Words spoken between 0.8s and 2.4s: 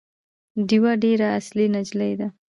ډېره اصولي نجلی ده